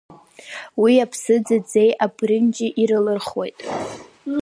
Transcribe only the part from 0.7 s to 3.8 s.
Уи аԥсыӡ аӡеи абрынџьи ирылырхуеит.